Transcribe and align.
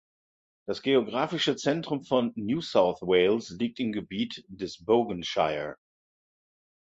Das 0.67 0.81
geografische 0.81 1.55
Zentrum 1.57 2.03
von 2.03 2.31
New 2.33 2.59
South 2.61 3.03
Wales 3.03 3.51
liegt 3.59 3.79
im 3.79 3.91
Gebiet 3.91 4.43
des 4.47 4.83
Bogan 4.83 5.21
Shire. 5.21 5.77